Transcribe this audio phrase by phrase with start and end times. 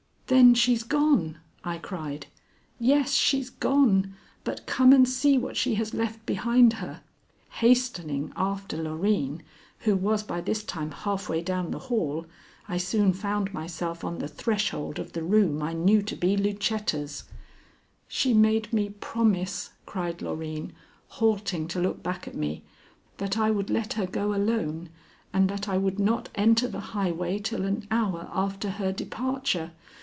[0.27, 2.27] "Then she's gone?" I cried.
[2.79, 4.13] "Yes, she's gone,
[4.45, 7.01] but come and see what she has left behind her."
[7.49, 9.41] Hastening after Loreen,
[9.79, 12.25] who was by this time half way down the hall,
[12.65, 17.25] I soon found myself on the threshold of the room I knew to be Lucetta's.
[18.07, 20.71] "She made me promise," cried Loreen,
[21.09, 22.63] halting to look back at me,
[23.17, 24.87] "that I would let her go alone,
[25.33, 29.71] and that I would not enter the highway till an hour after her departure.